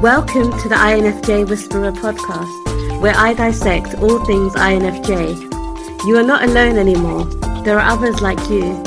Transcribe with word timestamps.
Welcome 0.00 0.50
to 0.60 0.68
the 0.70 0.76
INFJ 0.76 1.46
Whisperer 1.46 1.92
podcast, 1.92 3.02
where 3.02 3.12
I 3.14 3.34
dissect 3.34 3.96
all 3.96 4.24
things 4.24 4.54
INFJ. 4.54 6.06
You 6.06 6.16
are 6.16 6.22
not 6.22 6.42
alone 6.42 6.78
anymore, 6.78 7.26
there 7.64 7.78
are 7.78 7.86
others 7.86 8.22
like 8.22 8.38
you. 8.48 8.82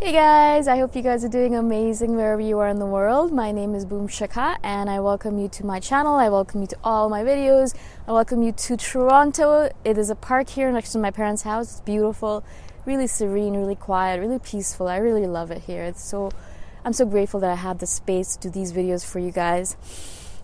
Hey 0.00 0.10
guys, 0.10 0.66
I 0.66 0.76
hope 0.78 0.96
you 0.96 1.02
guys 1.02 1.24
are 1.24 1.28
doing 1.28 1.54
amazing 1.54 2.16
wherever 2.16 2.40
you 2.40 2.58
are 2.58 2.66
in 2.66 2.80
the 2.80 2.86
world. 2.86 3.32
My 3.32 3.52
name 3.52 3.76
is 3.76 3.84
Boom 3.84 4.08
Shikha 4.08 4.56
and 4.64 4.90
I 4.90 4.98
welcome 4.98 5.38
you 5.38 5.46
to 5.50 5.64
my 5.64 5.78
channel. 5.78 6.16
I 6.16 6.28
welcome 6.30 6.62
you 6.62 6.66
to 6.66 6.76
all 6.82 7.10
my 7.10 7.22
videos. 7.22 7.76
I 8.08 8.12
welcome 8.12 8.42
you 8.42 8.50
to 8.50 8.76
Toronto. 8.76 9.70
It 9.84 9.96
is 9.96 10.10
a 10.10 10.16
park 10.16 10.48
here 10.48 10.72
next 10.72 10.90
to 10.92 10.98
my 10.98 11.12
parents' 11.12 11.42
house. 11.42 11.70
It's 11.70 11.80
beautiful, 11.80 12.42
really 12.84 13.06
serene, 13.06 13.54
really 13.56 13.76
quiet, 13.76 14.20
really 14.20 14.38
peaceful. 14.38 14.88
I 14.88 14.96
really 14.96 15.26
love 15.26 15.50
it 15.50 15.62
here. 15.62 15.82
It's 15.82 16.04
so 16.04 16.30
I'm 16.84 16.92
so 16.92 17.06
grateful 17.06 17.38
that 17.40 17.50
I 17.50 17.54
have 17.54 17.78
the 17.78 17.86
space 17.86 18.34
to 18.36 18.48
do 18.48 18.50
these 18.50 18.72
videos 18.72 19.04
for 19.04 19.20
you 19.20 19.30
guys. 19.30 19.76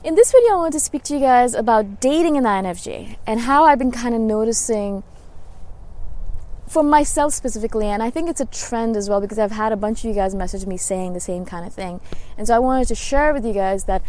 In 0.05 0.15
this 0.15 0.31
video, 0.31 0.53
I 0.53 0.57
want 0.57 0.73
to 0.75 0.81
speak 0.81 1.03
to 1.05 1.15
you 1.15 1.21
guys 1.21 1.55
about 1.55 2.01
dating 2.01 2.37
an 2.37 2.45
INFJ 2.45 3.17
and 3.27 3.41
how 3.41 3.65
I've 3.65 3.79
been 3.79 3.91
kind 3.91 4.15
of 4.15 4.21
noticing 4.21 5.03
for 6.69 6.85
myself 6.85 7.33
specifically, 7.33 7.87
and 7.87 8.03
I 8.03 8.11
think 8.11 8.29
it's 8.29 8.41
a 8.41 8.47
trend 8.47 8.97
as 8.97 9.09
well 9.09 9.21
because 9.21 9.39
I've 9.39 9.51
had 9.51 9.73
a 9.73 9.77
bunch 9.77 10.05
of 10.05 10.05
you 10.05 10.15
guys 10.15 10.35
message 10.35 10.67
me 10.67 10.77
saying 10.77 11.15
the 11.15 11.21
same 11.21 11.45
kind 11.45 11.67
of 11.67 11.73
thing. 11.73 12.01
And 12.37 12.47
so 12.47 12.55
I 12.55 12.61
wanted 12.61 12.87
to 12.89 12.95
share 12.95 13.33
with 13.33 13.45
you 13.45 13.55
guys 13.55 13.85
that 13.85 14.03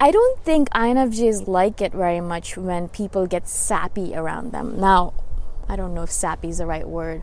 I 0.00 0.10
don't 0.10 0.40
think 0.40 0.70
INFJs 0.70 1.46
like 1.46 1.80
it 1.80 1.92
very 1.92 2.20
much 2.20 2.56
when 2.56 2.88
people 2.88 3.26
get 3.26 3.46
sappy 3.46 4.16
around 4.16 4.50
them. 4.50 4.80
Now, 4.80 5.12
I 5.68 5.76
don't 5.76 5.94
know 5.94 6.02
if 6.02 6.10
sappy 6.10 6.48
is 6.48 6.58
the 6.58 6.66
right 6.66 6.88
word. 6.88 7.22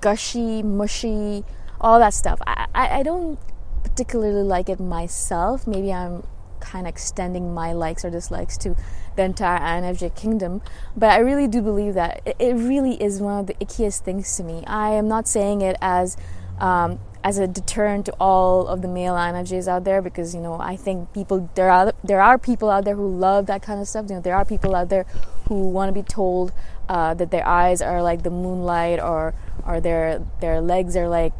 Gushy, 0.00 0.62
mushy, 0.62 1.44
all 1.80 1.98
that 1.98 2.14
stuff. 2.14 2.40
I, 2.46 2.66
I, 2.74 2.98
I 2.98 3.02
don't 3.02 3.38
particularly 3.82 4.42
like 4.42 4.68
it 4.68 4.80
myself. 4.80 5.66
Maybe 5.66 5.92
I'm 5.92 6.24
kind 6.60 6.86
of 6.86 6.90
extending 6.90 7.54
my 7.54 7.72
likes 7.72 8.04
or 8.04 8.10
dislikes 8.10 8.56
to 8.58 8.74
the 9.16 9.22
entire 9.22 9.58
INFJ 9.58 10.14
kingdom. 10.16 10.62
But 10.96 11.10
I 11.10 11.18
really 11.18 11.48
do 11.48 11.62
believe 11.62 11.94
that 11.94 12.22
it, 12.38 12.54
really 12.54 13.00
is 13.02 13.20
one 13.20 13.40
of 13.40 13.46
the 13.46 13.54
ickiest 13.54 14.00
things 14.00 14.36
to 14.36 14.42
me. 14.42 14.64
I 14.66 14.90
am 14.90 15.08
not 15.08 15.28
saying 15.28 15.62
it 15.62 15.76
as 15.80 16.16
um, 16.58 16.98
as 17.22 17.38
a 17.38 17.46
deterrent 17.46 18.06
to 18.06 18.12
all 18.20 18.66
of 18.66 18.82
the 18.82 18.88
male 18.88 19.14
INFJs 19.14 19.68
out 19.68 19.84
there 19.84 20.00
because 20.00 20.34
you 20.34 20.40
know 20.40 20.58
I 20.60 20.76
think 20.76 21.12
people 21.12 21.50
there 21.54 21.70
are 21.70 21.92
there 22.02 22.20
are 22.20 22.38
people 22.38 22.70
out 22.70 22.84
there 22.84 22.94
who 22.94 23.08
love 23.16 23.46
that 23.46 23.62
kind 23.62 23.80
of 23.80 23.88
stuff. 23.88 24.06
You 24.08 24.16
know 24.16 24.20
there 24.20 24.36
are 24.36 24.44
people 24.44 24.74
out 24.74 24.88
there 24.88 25.06
who 25.48 25.68
want 25.68 25.88
to 25.88 25.92
be 25.92 26.02
told 26.02 26.52
uh, 26.88 27.14
that 27.14 27.30
their 27.30 27.46
eyes 27.46 27.80
are 27.80 28.02
like 28.02 28.22
the 28.22 28.30
moonlight 28.30 29.00
or 29.00 29.34
or 29.66 29.80
their 29.80 30.24
their 30.40 30.60
legs 30.60 30.96
are 30.96 31.08
like 31.08 31.32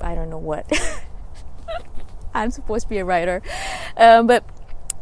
I 0.00 0.14
don't 0.14 0.30
know 0.30 0.38
what. 0.38 0.70
I'm 2.34 2.50
supposed 2.50 2.86
to 2.86 2.88
be 2.88 2.98
a 2.98 3.04
writer, 3.04 3.42
um, 3.96 4.26
but 4.26 4.44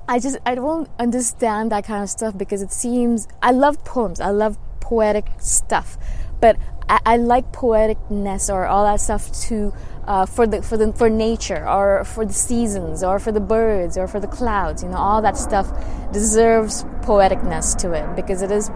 I 0.09 0.19
just 0.19 0.39
I 0.45 0.55
don't 0.55 0.89
understand 0.99 1.71
that 1.71 1.85
kind 1.85 2.03
of 2.03 2.11
stuff 2.11 2.37
because 2.37 2.61
it 2.63 2.73
seems 2.73 3.29
I 3.43 3.53
love 3.53 3.85
poems. 3.85 4.21
I 4.21 4.31
love 4.31 4.59
poetic 4.81 5.27
stuff, 5.39 5.97
but 6.41 6.57
I, 6.89 6.99
I 7.07 7.17
like 7.17 7.53
poeticness 7.53 8.53
or 8.53 8.67
all 8.67 8.85
that 8.85 9.01
stuff 9.01 9.33
to 9.43 9.73
uh, 10.11 10.27
for 10.27 10.45
the 10.45 10.61
for 10.61 10.77
the 10.77 10.93
for 10.93 11.09
nature 11.09 11.69
or 11.69 12.03
for 12.05 12.27
the 12.27 12.33
seasons 12.33 13.05
or 13.05 13.21
for 13.21 13.31
the 13.31 13.39
birds 13.39 13.97
or 13.97 14.09
for 14.09 14.19
the 14.19 14.27
clouds. 14.27 14.83
You 14.83 14.89
know, 14.89 14.97
all 14.97 15.23
that 15.23 15.37
stuff 15.37 15.71
deserves 16.13 16.83
poeticness 17.03 17.79
to 17.83 17.93
it 17.93 18.17
because 18.17 18.43
it 18.43 18.51
is 18.51 18.73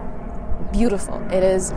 beautiful. 0.71 1.21
It 1.33 1.43
is 1.43 1.73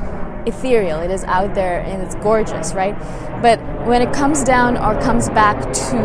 ethereal. 0.46 1.00
It 1.00 1.10
is 1.10 1.24
out 1.24 1.56
there 1.56 1.80
and 1.80 2.00
it's 2.02 2.14
gorgeous, 2.16 2.72
right? 2.72 2.96
But 3.42 3.58
when 3.84 4.00
it 4.00 4.12
comes 4.12 4.44
down 4.44 4.76
or 4.76 4.94
comes 5.00 5.28
back 5.30 5.60
to 5.90 5.98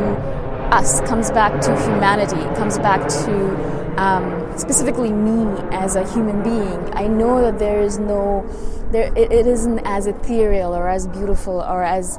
us, 0.73 1.01
comes 1.01 1.29
back 1.29 1.61
to 1.61 1.79
humanity, 1.83 2.41
comes 2.55 2.79
back 2.79 3.07
to 3.07 4.01
um, 4.01 4.57
specifically 4.57 5.11
me 5.11 5.45
as 5.69 5.95
a 5.95 6.11
human 6.11 6.41
being. 6.41 6.91
I 6.95 7.05
know 7.05 7.39
that 7.41 7.59
there 7.59 7.83
is 7.83 7.99
no, 7.99 8.49
there 8.91 9.13
it, 9.15 9.31
it 9.31 9.45
isn't 9.45 9.77
as 9.85 10.07
ethereal 10.07 10.73
or 10.73 10.89
as 10.89 11.05
beautiful 11.05 11.61
or 11.61 11.83
as 11.83 12.17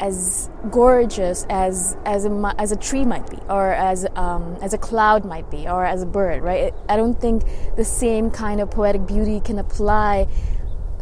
as 0.00 0.50
gorgeous 0.70 1.46
as 1.48 1.96
as 2.04 2.24
a 2.24 2.54
as 2.58 2.72
a 2.72 2.76
tree 2.76 3.04
might 3.04 3.28
be, 3.30 3.38
or 3.48 3.72
as 3.72 4.06
um, 4.16 4.56
as 4.62 4.72
a 4.72 4.78
cloud 4.78 5.24
might 5.24 5.50
be, 5.50 5.68
or 5.68 5.84
as 5.84 6.02
a 6.02 6.06
bird. 6.06 6.42
Right? 6.42 6.74
I 6.88 6.96
don't 6.96 7.20
think 7.20 7.44
the 7.76 7.84
same 7.84 8.30
kind 8.30 8.60
of 8.60 8.70
poetic 8.70 9.06
beauty 9.06 9.40
can 9.40 9.58
apply, 9.58 10.26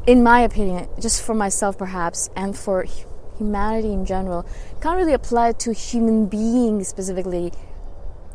in 0.06 0.22
my 0.22 0.40
opinion, 0.40 0.88
just 1.00 1.22
for 1.22 1.34
myself 1.34 1.78
perhaps, 1.78 2.28
and 2.36 2.56
for 2.56 2.84
humanity 3.38 3.92
in 3.92 4.04
general 4.04 4.44
can't 4.80 4.96
really 4.96 5.12
apply 5.12 5.52
to 5.52 5.72
human 5.72 6.26
beings 6.26 6.88
specifically 6.88 7.52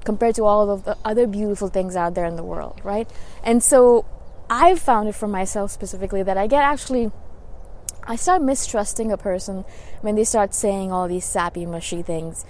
compared 0.06 0.35
to 0.35 0.44
all 0.44 0.69
of 0.69 0.84
the 0.84 0.97
other 1.06 1.28
beautiful 1.28 1.68
things 1.68 1.95
out 1.95 2.13
there 2.16 2.25
in 2.25 2.35
the 2.35 2.44
world, 2.44 2.80
right? 2.84 3.09
And 3.44 3.63
so 3.63 4.06
I've 4.50 4.80
found 4.80 5.07
it 5.07 5.16
for 5.16 5.28
myself 5.28 5.72
specifically 5.72 6.24
that 6.24 6.38
I 6.38 6.47
get 6.47 6.62
actually 6.62 7.12
I 8.06 8.16
start 8.16 8.41
mistrusting 8.41 9.12
a 9.12 9.18
person 9.18 9.66
when 10.02 10.16
they 10.16 10.24
start 10.24 10.53
saying 10.53 10.91
all 10.91 11.08
these 11.08 11.25
sappy, 11.25 11.66
mushy 11.66 12.02
things. 12.02 12.46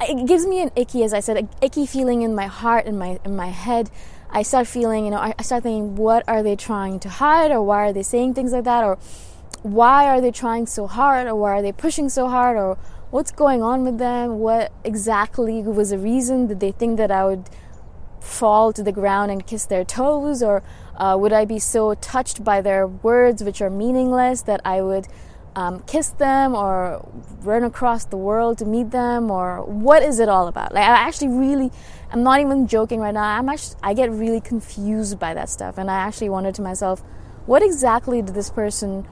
It 0.00 0.26
gives 0.26 0.46
me 0.46 0.60
an 0.60 0.70
icky, 0.76 1.04
as 1.04 1.14
I 1.14 1.20
said, 1.20 1.36
an 1.36 1.48
icky 1.62 1.86
feeling 1.86 2.22
in 2.22 2.34
my 2.34 2.46
heart, 2.46 2.86
and 2.86 2.98
my 2.98 3.18
in 3.24 3.36
my 3.36 3.48
head. 3.48 3.90
I 4.28 4.42
start 4.42 4.66
feeling, 4.66 5.04
you 5.04 5.10
know, 5.10 5.18
I 5.18 5.40
start 5.42 5.62
thinking, 5.62 5.94
what 5.96 6.24
are 6.28 6.42
they 6.42 6.56
trying 6.56 6.98
to 7.00 7.08
hide, 7.08 7.50
or 7.50 7.62
why 7.62 7.88
are 7.88 7.92
they 7.92 8.02
saying 8.02 8.34
things 8.34 8.52
like 8.52 8.64
that, 8.64 8.84
or 8.84 8.98
why 9.62 10.06
are 10.06 10.20
they 10.20 10.30
trying 10.30 10.66
so 10.66 10.86
hard 10.86 11.26
or 11.26 11.34
why 11.34 11.50
are 11.50 11.62
they 11.62 11.72
pushing 11.72 12.08
so 12.08 12.28
hard 12.28 12.56
or 12.56 12.78
what's 13.10 13.32
going 13.32 13.62
on 13.62 13.84
with 13.84 13.98
them 13.98 14.38
what 14.38 14.72
exactly 14.84 15.62
was 15.62 15.90
the 15.90 15.98
reason 15.98 16.46
did 16.46 16.60
they 16.60 16.72
think 16.72 16.96
that 16.96 17.10
i 17.10 17.24
would 17.24 17.48
fall 18.26 18.72
to 18.72 18.82
the 18.82 18.92
ground 18.92 19.30
and 19.30 19.46
kiss 19.46 19.64
their 19.66 19.84
toes 19.84 20.42
or 20.42 20.62
uh, 20.96 21.16
would 21.18 21.32
i 21.32 21.44
be 21.44 21.58
so 21.58 21.94
touched 21.94 22.42
by 22.42 22.60
their 22.60 22.86
words 22.86 23.42
which 23.42 23.60
are 23.60 23.70
meaningless 23.70 24.42
that 24.42 24.60
i 24.64 24.82
would 24.82 25.06
um, 25.54 25.80
kiss 25.86 26.10
them 26.10 26.54
or 26.54 27.08
run 27.40 27.64
across 27.64 28.04
the 28.04 28.16
world 28.16 28.58
to 28.58 28.66
meet 28.66 28.90
them 28.90 29.30
or 29.30 29.64
what 29.64 30.02
is 30.02 30.18
it 30.18 30.28
all 30.28 30.48
about 30.48 30.74
like 30.74 30.84
i 30.84 30.86
actually 30.86 31.28
really 31.28 31.70
i'm 32.12 32.22
not 32.22 32.40
even 32.40 32.66
joking 32.66 33.00
right 33.00 33.14
now 33.14 33.22
i'm 33.22 33.48
actually 33.48 33.76
i 33.82 33.94
get 33.94 34.10
really 34.10 34.40
confused 34.40 35.18
by 35.18 35.32
that 35.32 35.48
stuff 35.48 35.78
and 35.78 35.90
i 35.90 35.94
actually 35.94 36.28
wondered 36.28 36.54
to 36.54 36.62
myself 36.62 37.00
what 37.46 37.62
exactly 37.62 38.20
did 38.20 38.34
this 38.34 38.50
person 38.50 39.06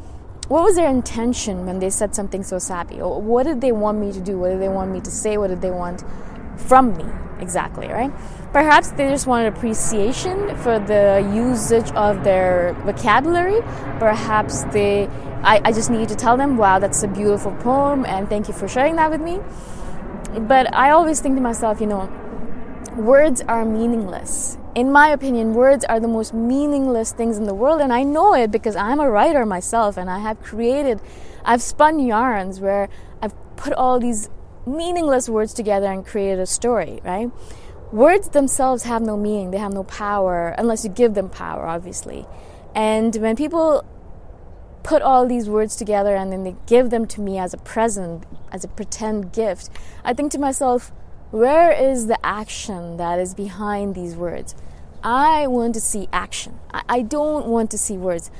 what 0.48 0.62
was 0.62 0.76
their 0.76 0.90
intention 0.90 1.64
when 1.64 1.78
they 1.78 1.88
said 1.88 2.14
something 2.14 2.42
so 2.42 2.58
sappy? 2.58 2.96
What 2.96 3.44
did 3.44 3.62
they 3.62 3.72
want 3.72 3.98
me 3.98 4.12
to 4.12 4.20
do? 4.20 4.38
What 4.38 4.50
did 4.50 4.60
they 4.60 4.68
want 4.68 4.92
me 4.92 5.00
to 5.00 5.10
say? 5.10 5.38
What 5.38 5.48
did 5.48 5.62
they 5.62 5.70
want 5.70 6.04
from 6.58 6.94
me 6.98 7.04
exactly, 7.44 7.88
right? 7.88 8.12
Perhaps 8.52 8.86
they 8.96 9.06
just 9.08 9.26
wanted 9.26 9.48
appreciation 9.54 10.36
for 10.64 10.78
the 10.92 11.04
usage 11.34 11.90
of 11.92 12.24
their 12.24 12.72
vocabulary. 12.84 13.60
Perhaps 13.98 14.64
they, 14.76 15.06
I, 15.52 15.60
I 15.68 15.70
just 15.72 15.90
need 15.90 16.08
to 16.08 16.16
tell 16.24 16.36
them, 16.36 16.56
wow, 16.56 16.78
that's 16.78 17.02
a 17.02 17.08
beautiful 17.08 17.52
poem, 17.68 18.04
and 18.06 18.28
thank 18.28 18.48
you 18.48 18.54
for 18.54 18.66
sharing 18.66 18.96
that 18.96 19.10
with 19.10 19.20
me. 19.20 19.40
But 20.52 20.74
I 20.74 20.90
always 20.90 21.20
think 21.20 21.36
to 21.36 21.42
myself, 21.42 21.80
you 21.80 21.86
know, 21.86 22.10
words 22.96 23.42
are 23.42 23.64
meaningless. 23.64 24.58
In 24.74 24.90
my 24.90 25.08
opinion, 25.08 25.54
words 25.54 25.84
are 25.84 26.00
the 26.00 26.08
most 26.08 26.34
meaningless 26.34 27.12
things 27.12 27.36
in 27.36 27.44
the 27.44 27.54
world, 27.54 27.80
and 27.80 27.92
I 27.92 28.02
know 28.02 28.34
it 28.34 28.50
because 28.50 28.74
I'm 28.74 29.00
a 29.00 29.10
writer 29.10 29.44
myself 29.46 29.96
and 29.96 30.08
I 30.10 30.18
have 30.18 30.42
created, 30.42 31.00
I've 31.44 31.62
spun 31.62 31.98
yarns 31.98 32.60
where 32.60 32.88
I've 33.22 33.34
put 33.56 33.72
all 33.72 34.00
these 34.00 34.30
meaningless 34.66 35.28
words 35.28 35.52
together 35.52 35.86
and 35.86 36.06
created 36.06 36.40
a 36.40 36.46
story, 36.46 37.00
right? 37.04 37.30
Words 37.92 38.30
themselves 38.30 38.84
have 38.84 39.02
no 39.02 39.16
meaning, 39.16 39.50
they 39.50 39.58
have 39.58 39.72
no 39.72 39.84
power, 39.84 40.54
unless 40.58 40.84
you 40.84 40.90
give 40.90 41.14
them 41.14 41.28
power, 41.28 41.66
obviously. 41.66 42.26
And 42.74 43.14
when 43.16 43.36
people 43.36 43.84
put 44.82 45.00
all 45.00 45.26
these 45.26 45.48
words 45.48 45.76
together 45.76 46.14
and 46.14 46.32
then 46.32 46.44
they 46.44 46.56
give 46.66 46.90
them 46.90 47.06
to 47.06 47.20
me 47.20 47.38
as 47.38 47.54
a 47.54 47.58
present, 47.58 48.24
as 48.50 48.64
a 48.64 48.68
pretend 48.68 49.32
gift, 49.32 49.70
I 50.04 50.12
think 50.12 50.32
to 50.32 50.38
myself, 50.38 50.92
where 51.30 51.72
is 51.72 52.06
the 52.06 52.24
action 52.24 52.96
that 52.98 53.18
is 53.18 53.34
behind 53.34 53.94
these 53.94 54.14
words? 54.14 54.54
I 55.02 55.46
want 55.46 55.74
to 55.74 55.80
see 55.80 56.08
action. 56.12 56.58
I, 56.72 57.02
don't 57.02 57.46
want 57.46 57.70
to 57.72 57.78
see 57.78 57.96
words. 57.96 58.30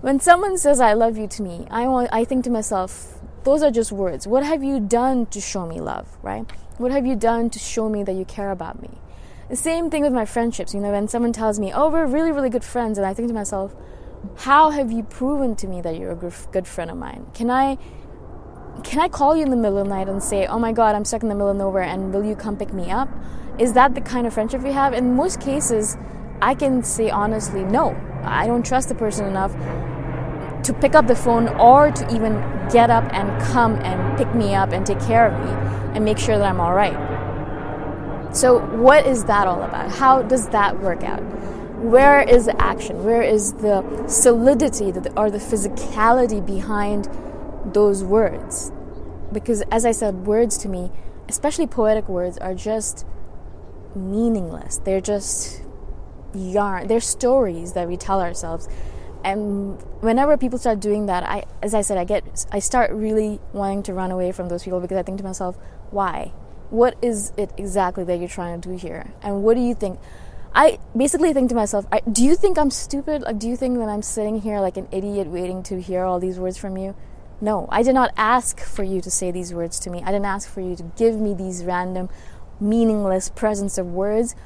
When 0.00 0.20
someone 0.20 0.58
says 0.58 0.80
I 0.80 0.92
love 0.92 1.16
you 1.16 1.26
to 1.26 1.42
me, 1.42 1.66
I 1.70 1.88
want 1.88 2.10
I 2.12 2.24
think 2.24 2.44
to 2.44 2.50
myself, 2.50 3.18
those 3.44 3.62
are 3.62 3.70
just 3.70 3.92
words. 3.92 4.26
What 4.26 4.42
have 4.44 4.64
you 4.64 4.80
done 4.80 5.26
to 5.26 5.40
show 5.40 5.66
me 5.66 5.80
love, 5.80 6.16
right? 6.22 6.50
What 6.78 6.90
have 6.90 7.06
you 7.06 7.14
done 7.14 7.50
to 7.50 7.58
show 7.58 7.88
me 7.88 8.02
that 8.02 8.14
you 8.14 8.24
care 8.24 8.50
about 8.50 8.82
me? 8.82 8.90
The 9.48 9.56
same 9.56 9.90
thing 9.90 10.02
with 10.02 10.12
my 10.12 10.24
friendships. 10.24 10.74
You 10.74 10.80
know, 10.80 10.90
when 10.90 11.06
someone 11.06 11.32
tells 11.32 11.60
me, 11.60 11.72
"Oh, 11.72 11.90
we're 11.90 12.06
really, 12.06 12.32
really 12.32 12.50
good 12.50 12.64
friends," 12.64 12.98
and 12.98 13.06
I 13.06 13.14
think 13.14 13.28
to 13.28 13.34
myself, 13.34 13.76
"How 14.36 14.70
have 14.70 14.90
you 14.90 15.02
proven 15.02 15.54
to 15.56 15.68
me 15.68 15.82
that 15.82 15.98
you're 15.98 16.12
a 16.12 16.32
good 16.50 16.66
friend 16.66 16.90
of 16.90 16.96
mine? 16.96 17.26
Can 17.34 17.50
I, 17.50 17.76
can 18.82 19.00
I 19.00 19.08
call 19.08 19.36
you 19.36 19.42
in 19.42 19.50
the 19.50 19.56
middle 19.56 19.78
of 19.78 19.84
the 19.84 19.94
night 19.94 20.08
and 20.08 20.22
say, 20.22 20.46
"Oh 20.46 20.58
my 20.58 20.72
God, 20.72 20.94
I'm 20.94 21.04
stuck 21.04 21.22
in 21.22 21.28
the 21.28 21.34
middle 21.34 21.50
of 21.50 21.56
nowhere, 21.58 21.82
and 21.82 22.12
will 22.12 22.24
you 22.24 22.34
come 22.34 22.56
pick 22.56 22.72
me 22.72 22.90
up?" 22.90 23.08
Is 23.58 23.74
that 23.74 23.94
the 23.94 24.00
kind 24.00 24.26
of 24.26 24.32
friendship 24.32 24.62
we 24.62 24.72
have? 24.72 24.94
In 24.94 25.14
most 25.14 25.38
cases, 25.38 25.96
I 26.42 26.54
can 26.54 26.82
say 26.82 27.10
honestly, 27.10 27.62
no. 27.62 27.94
I 28.24 28.46
don't 28.46 28.64
trust 28.64 28.88
the 28.88 28.94
person 28.94 29.26
enough 29.26 29.54
to 30.64 30.72
pick 30.72 30.94
up 30.94 31.06
the 31.06 31.14
phone 31.14 31.48
or 31.48 31.90
to 31.90 32.14
even 32.14 32.34
get 32.72 32.90
up 32.90 33.04
and 33.12 33.40
come 33.42 33.76
and 33.76 34.18
pick 34.18 34.34
me 34.34 34.54
up 34.54 34.72
and 34.72 34.86
take 34.86 35.00
care 35.00 35.26
of 35.26 35.44
me 35.44 35.50
and 35.94 36.04
make 36.04 36.18
sure 36.18 36.38
that 36.38 36.44
I'm 36.44 36.60
all 36.60 36.74
right. 36.74 36.94
So, 38.34 38.58
what 38.58 39.06
is 39.06 39.24
that 39.26 39.46
all 39.46 39.62
about? 39.62 39.92
How 39.92 40.22
does 40.22 40.48
that 40.48 40.80
work 40.80 41.04
out? 41.04 41.20
Where 41.80 42.20
is 42.22 42.46
the 42.46 42.60
action? 42.60 43.04
Where 43.04 43.22
is 43.22 43.52
the 43.54 44.08
solidity 44.08 44.86
or 45.16 45.30
the 45.30 45.38
physicality 45.38 46.44
behind 46.44 47.08
those 47.72 48.02
words? 48.02 48.72
Because, 49.32 49.62
as 49.70 49.84
I 49.84 49.92
said, 49.92 50.26
words 50.26 50.56
to 50.58 50.68
me, 50.68 50.90
especially 51.28 51.66
poetic 51.66 52.08
words, 52.08 52.38
are 52.38 52.54
just 52.54 53.06
meaningless. 53.94 54.78
They're 54.78 55.00
just 55.00 55.62
yarn, 56.34 56.88
they're 56.88 57.00
stories 57.00 57.74
that 57.74 57.86
we 57.86 57.96
tell 57.96 58.20
ourselves 58.20 58.68
and 59.24 59.80
whenever 60.00 60.36
people 60.36 60.58
start 60.58 60.80
doing 60.80 61.06
that 61.06 61.24
i 61.24 61.44
as 61.62 61.74
i 61.74 61.80
said 61.80 61.96
i 61.96 62.04
get 62.04 62.46
i 62.52 62.58
start 62.58 62.90
really 62.92 63.40
wanting 63.52 63.82
to 63.82 63.92
run 63.92 64.10
away 64.10 64.30
from 64.30 64.48
those 64.48 64.62
people 64.62 64.80
because 64.80 64.96
i 64.96 65.02
think 65.02 65.18
to 65.18 65.24
myself 65.24 65.56
why? 65.94 66.32
What 66.70 66.96
is 67.00 67.32
it 67.36 67.52
exactly 67.56 68.04
that 68.04 68.18
you're 68.18 68.28
trying 68.28 68.60
to 68.60 68.68
do 68.68 68.76
here? 68.76 69.12
And 69.22 69.44
what 69.44 69.54
do 69.54 69.60
you 69.60 69.74
think? 69.74 70.00
I 70.52 70.78
basically 70.96 71.32
think 71.32 71.48
to 71.50 71.54
myself 71.54 71.86
I, 71.90 72.00
do 72.00 72.24
you 72.24 72.36
think 72.36 72.58
i'm 72.58 72.70
stupid? 72.70 73.22
Like 73.22 73.38
do 73.38 73.48
you 73.48 73.56
think 73.56 73.78
that 73.78 73.88
i'm 73.88 74.02
sitting 74.02 74.40
here 74.40 74.60
like 74.60 74.76
an 74.76 74.88
idiot 74.92 75.28
waiting 75.28 75.62
to 75.64 75.80
hear 75.80 76.04
all 76.04 76.20
these 76.20 76.38
words 76.38 76.58
from 76.58 76.76
you? 76.76 76.94
No. 77.40 77.68
I 77.70 77.82
did 77.82 77.94
not 77.94 78.12
ask 78.16 78.60
for 78.60 78.84
you 78.84 79.00
to 79.00 79.10
say 79.10 79.30
these 79.30 79.52
words 79.52 79.78
to 79.80 79.90
me. 79.90 80.02
I 80.02 80.06
didn't 80.06 80.26
ask 80.26 80.48
for 80.48 80.60
you 80.60 80.76
to 80.76 80.82
give 80.96 81.16
me 81.16 81.34
these 81.34 81.64
random 81.64 82.08
meaningless 82.60 83.30
presents 83.30 83.78
of 83.78 83.86
words. 83.86 84.36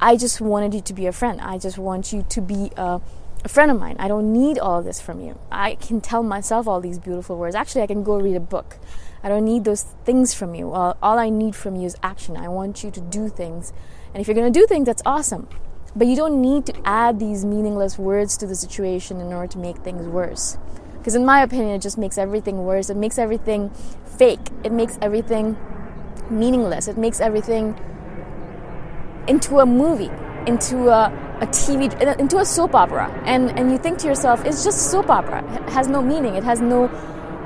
I 0.00 0.16
just 0.16 0.40
wanted 0.40 0.74
you 0.74 0.80
to 0.80 0.92
be 0.92 1.06
a 1.06 1.12
friend. 1.12 1.40
I 1.40 1.58
just 1.58 1.78
want 1.78 2.12
you 2.12 2.24
to 2.28 2.40
be 2.40 2.70
a 2.76 3.00
a 3.44 3.48
friend 3.48 3.70
of 3.70 3.78
mine. 3.78 3.96
I 3.98 4.08
don't 4.08 4.32
need 4.32 4.58
all 4.58 4.80
of 4.80 4.84
this 4.84 5.00
from 5.00 5.20
you. 5.20 5.38
I 5.50 5.76
can 5.76 6.00
tell 6.00 6.22
myself 6.22 6.68
all 6.68 6.80
these 6.80 6.98
beautiful 6.98 7.36
words. 7.36 7.54
Actually, 7.54 7.82
I 7.82 7.86
can 7.86 8.02
go 8.02 8.20
read 8.20 8.36
a 8.36 8.40
book. 8.40 8.78
I 9.22 9.28
don't 9.28 9.44
need 9.44 9.64
those 9.64 9.82
things 10.04 10.34
from 10.34 10.54
you. 10.54 10.72
All, 10.72 10.96
all 11.02 11.18
I 11.18 11.28
need 11.30 11.54
from 11.54 11.76
you 11.76 11.86
is 11.86 11.96
action. 12.02 12.36
I 12.36 12.48
want 12.48 12.84
you 12.84 12.90
to 12.90 13.00
do 13.00 13.28
things. 13.28 13.72
And 14.12 14.20
if 14.20 14.26
you're 14.26 14.34
going 14.34 14.52
to 14.52 14.58
do 14.58 14.66
things, 14.66 14.86
that's 14.86 15.02
awesome. 15.06 15.48
But 15.94 16.06
you 16.06 16.16
don't 16.16 16.40
need 16.40 16.66
to 16.66 16.74
add 16.84 17.18
these 17.18 17.44
meaningless 17.44 17.98
words 17.98 18.36
to 18.38 18.46
the 18.46 18.54
situation 18.54 19.20
in 19.20 19.32
order 19.32 19.48
to 19.52 19.58
make 19.58 19.78
things 19.78 20.06
worse. 20.06 20.56
Because, 20.98 21.14
in 21.14 21.24
my 21.24 21.42
opinion, 21.42 21.70
it 21.70 21.80
just 21.80 21.98
makes 21.98 22.18
everything 22.18 22.64
worse. 22.64 22.90
It 22.90 22.96
makes 22.96 23.18
everything 23.18 23.70
fake. 24.04 24.50
It 24.64 24.72
makes 24.72 24.98
everything 25.00 25.56
meaningless. 26.28 26.88
It 26.88 26.98
makes 26.98 27.20
everything 27.20 27.78
into 29.26 29.60
a 29.60 29.66
movie, 29.66 30.10
into 30.46 30.88
a 30.88 31.29
a 31.40 31.46
TV 31.46 31.90
into 32.18 32.38
a 32.38 32.44
soap 32.44 32.74
opera, 32.74 33.10
and 33.24 33.58
and 33.58 33.70
you 33.70 33.78
think 33.78 33.98
to 34.00 34.06
yourself, 34.06 34.44
it's 34.44 34.62
just 34.62 34.90
soap 34.90 35.08
opera. 35.08 35.42
It 35.54 35.70
has 35.70 35.88
no 35.88 36.02
meaning. 36.02 36.34
It 36.34 36.44
has 36.44 36.60
no 36.60 36.90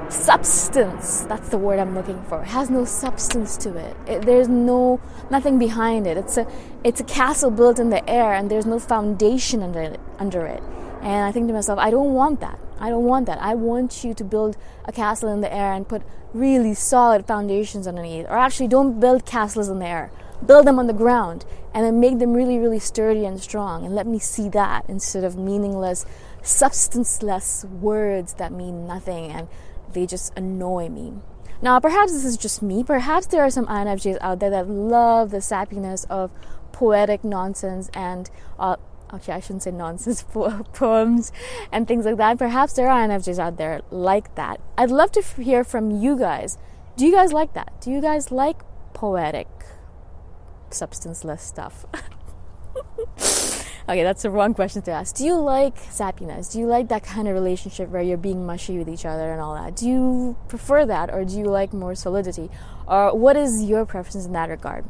substance. 0.08 1.20
That's 1.22 1.48
the 1.48 1.58
word 1.58 1.78
I'm 1.78 1.94
looking 1.94 2.22
for. 2.24 2.42
It 2.42 2.48
has 2.48 2.70
no 2.70 2.84
substance 2.84 3.56
to 3.58 3.76
it. 3.76 3.96
it. 4.06 4.22
There's 4.22 4.48
no 4.48 5.00
nothing 5.30 5.58
behind 5.58 6.06
it. 6.06 6.16
It's 6.16 6.36
a 6.36 6.46
it's 6.82 7.00
a 7.00 7.04
castle 7.04 7.50
built 7.50 7.78
in 7.78 7.90
the 7.90 8.08
air, 8.08 8.32
and 8.34 8.50
there's 8.50 8.66
no 8.66 8.78
foundation 8.78 9.62
under 9.62 9.82
it. 9.82 10.00
Under 10.18 10.44
it. 10.46 10.62
And 11.00 11.24
I 11.24 11.32
think 11.32 11.48
to 11.48 11.54
myself, 11.54 11.78
I 11.78 11.90
don't 11.90 12.14
want 12.14 12.40
that. 12.40 12.58
I 12.80 12.90
don't 12.90 13.04
want 13.04 13.26
that. 13.26 13.38
I 13.40 13.54
want 13.54 14.04
you 14.04 14.14
to 14.14 14.24
build 14.24 14.56
a 14.86 14.92
castle 14.92 15.28
in 15.28 15.40
the 15.40 15.52
air 15.52 15.72
and 15.72 15.86
put 15.86 16.02
really 16.32 16.74
solid 16.74 17.26
foundations 17.26 17.86
underneath. 17.86 18.26
Or 18.26 18.38
actually, 18.38 18.68
don't 18.68 18.98
build 18.98 19.24
castles 19.24 19.68
in 19.68 19.78
the 19.78 19.86
air 19.86 20.10
build 20.46 20.66
them 20.66 20.78
on 20.78 20.86
the 20.86 20.92
ground 20.92 21.44
and 21.74 21.84
then 21.84 22.00
make 22.00 22.18
them 22.18 22.32
really, 22.32 22.58
really 22.58 22.78
sturdy 22.78 23.24
and 23.24 23.40
strong. 23.40 23.84
And 23.84 23.94
let 23.94 24.06
me 24.06 24.18
see 24.18 24.48
that 24.50 24.84
instead 24.88 25.24
of 25.24 25.36
meaningless, 25.36 26.06
substanceless 26.42 27.64
words 27.64 28.34
that 28.34 28.52
mean 28.52 28.86
nothing 28.86 29.30
and 29.30 29.48
they 29.92 30.06
just 30.06 30.32
annoy 30.36 30.88
me. 30.88 31.14
Now, 31.62 31.80
perhaps 31.80 32.12
this 32.12 32.24
is 32.24 32.36
just 32.36 32.62
me. 32.62 32.84
Perhaps 32.84 33.26
there 33.28 33.42
are 33.42 33.50
some 33.50 33.66
INFJs 33.66 34.18
out 34.20 34.40
there 34.40 34.50
that 34.50 34.68
love 34.68 35.30
the 35.30 35.38
sappiness 35.38 36.04
of 36.10 36.30
poetic 36.72 37.24
nonsense 37.24 37.88
and, 37.94 38.28
uh, 38.58 38.76
okay, 39.12 39.32
I 39.32 39.40
shouldn't 39.40 39.62
say 39.62 39.70
nonsense, 39.70 40.22
poems 40.72 41.32
and 41.72 41.88
things 41.88 42.04
like 42.04 42.18
that. 42.18 42.38
Perhaps 42.38 42.74
there 42.74 42.88
are 42.88 43.08
INFJs 43.08 43.38
out 43.38 43.56
there 43.56 43.80
like 43.90 44.34
that. 44.34 44.60
I'd 44.76 44.90
love 44.90 45.12
to 45.12 45.22
hear 45.22 45.64
from 45.64 45.90
you 45.90 46.18
guys. 46.18 46.58
Do 46.96 47.06
you 47.06 47.12
guys 47.12 47.32
like 47.32 47.54
that? 47.54 47.80
Do 47.80 47.90
you 47.90 48.00
guys 48.00 48.30
like 48.30 48.62
poetic 48.92 49.48
substanceless 50.74 51.42
stuff? 51.42 51.86
okay, 53.88 54.02
that's 54.02 54.22
the 54.22 54.30
wrong 54.30 54.54
question 54.54 54.82
to 54.82 54.90
ask. 54.90 55.16
Do 55.16 55.24
you 55.24 55.34
like 55.34 55.76
sappiness? 55.76 56.52
Do 56.52 56.58
you 56.58 56.66
like 56.66 56.88
that 56.88 57.02
kind 57.02 57.28
of 57.28 57.34
relationship 57.34 57.88
where 57.88 58.02
you're 58.02 58.16
being 58.16 58.44
mushy 58.44 58.78
with 58.78 58.88
each 58.88 59.04
other 59.04 59.32
and 59.32 59.40
all 59.40 59.54
that? 59.54 59.76
Do 59.76 59.88
you 59.88 60.36
prefer 60.48 60.84
that 60.86 61.12
or 61.12 61.24
do 61.24 61.38
you 61.38 61.44
like 61.44 61.72
more 61.72 61.94
solidity? 61.94 62.50
Or 62.86 63.16
what 63.16 63.36
is 63.36 63.64
your 63.64 63.86
preference 63.86 64.26
in 64.26 64.32
that 64.32 64.50
regard? 64.50 64.84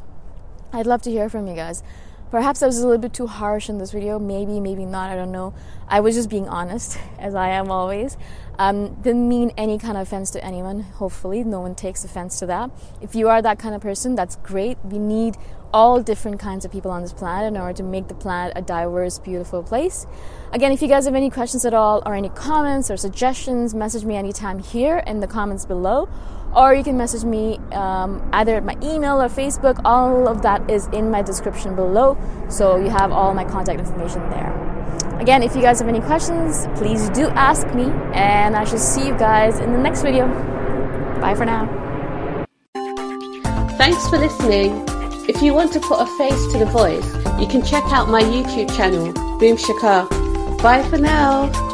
I'd 0.72 0.86
love 0.86 1.02
to 1.02 1.10
hear 1.10 1.28
from 1.28 1.46
you 1.46 1.54
guys. 1.54 1.82
Perhaps 2.34 2.64
I 2.64 2.66
was 2.66 2.80
a 2.80 2.84
little 2.84 3.00
bit 3.00 3.12
too 3.12 3.28
harsh 3.28 3.68
in 3.68 3.78
this 3.78 3.92
video. 3.92 4.18
Maybe, 4.18 4.58
maybe 4.58 4.84
not. 4.84 5.08
I 5.08 5.14
don't 5.14 5.30
know. 5.30 5.54
I 5.86 6.00
was 6.00 6.16
just 6.16 6.28
being 6.28 6.48
honest, 6.48 6.98
as 7.20 7.36
I 7.36 7.50
am 7.50 7.70
always. 7.70 8.16
Um, 8.58 9.00
didn't 9.02 9.28
mean 9.28 9.52
any 9.56 9.78
kind 9.78 9.96
of 9.96 10.02
offense 10.02 10.32
to 10.32 10.44
anyone. 10.44 10.80
Hopefully, 10.80 11.44
no 11.44 11.60
one 11.60 11.76
takes 11.76 12.02
offense 12.02 12.40
to 12.40 12.46
that. 12.46 12.72
If 13.00 13.14
you 13.14 13.28
are 13.28 13.40
that 13.40 13.60
kind 13.60 13.72
of 13.72 13.82
person, 13.82 14.16
that's 14.16 14.34
great. 14.34 14.78
We 14.84 14.98
need 14.98 15.36
all 15.72 16.02
different 16.02 16.40
kinds 16.40 16.64
of 16.64 16.72
people 16.72 16.90
on 16.90 17.02
this 17.02 17.12
planet 17.12 17.54
in 17.54 17.56
order 17.56 17.74
to 17.74 17.84
make 17.84 18.08
the 18.08 18.14
planet 18.14 18.52
a 18.56 18.62
diverse, 18.62 19.20
beautiful 19.20 19.62
place. 19.62 20.04
Again, 20.50 20.72
if 20.72 20.82
you 20.82 20.88
guys 20.88 21.04
have 21.04 21.14
any 21.14 21.30
questions 21.30 21.64
at 21.64 21.72
all, 21.72 22.02
or 22.04 22.16
any 22.16 22.30
comments 22.30 22.90
or 22.90 22.96
suggestions, 22.96 23.76
message 23.76 24.04
me 24.04 24.16
anytime 24.16 24.58
here 24.58 24.98
in 25.06 25.20
the 25.20 25.28
comments 25.28 25.66
below, 25.66 26.08
or 26.56 26.74
you 26.74 26.84
can 26.84 26.96
message 26.96 27.24
me 27.24 27.58
um, 27.72 28.26
either 28.32 28.56
at 28.56 28.64
my 28.64 28.76
email 28.82 29.20
or 29.20 29.28
Facebook. 29.28 29.80
All 29.84 30.28
of 30.28 30.42
that 30.42 30.70
is 30.70 30.86
in 30.88 31.10
my 31.10 31.22
description 31.22 31.74
below, 31.74 32.16
so 32.48 32.76
you 32.76 32.90
have 32.90 33.12
all 33.12 33.34
my 33.34 33.44
contact 33.44 33.78
information 33.78 34.28
there. 34.30 34.52
Again, 35.20 35.42
if 35.42 35.54
you 35.54 35.62
guys 35.62 35.78
have 35.78 35.88
any 35.88 36.00
questions, 36.00 36.66
please 36.76 37.08
do 37.10 37.28
ask 37.28 37.66
me, 37.74 37.84
and 38.12 38.56
I 38.56 38.64
shall 38.64 38.78
see 38.78 39.06
you 39.06 39.16
guys 39.16 39.58
in 39.58 39.72
the 39.72 39.78
next 39.78 40.02
video. 40.02 40.26
Bye 41.20 41.34
for 41.34 41.44
now. 41.44 41.66
Thanks 43.78 44.08
for 44.08 44.18
listening. 44.18 44.84
If 45.28 45.40
you 45.40 45.54
want 45.54 45.72
to 45.72 45.80
put 45.80 46.00
a 46.00 46.06
face 46.18 46.52
to 46.52 46.58
the 46.58 46.66
voice, 46.66 47.06
you 47.40 47.46
can 47.46 47.62
check 47.62 47.84
out 47.84 48.08
my 48.08 48.22
YouTube 48.22 48.74
channel, 48.76 49.12
Boom 49.38 49.56
Shikha. 49.56 50.08
Bye 50.62 50.82
for 50.88 50.98
now. 50.98 51.73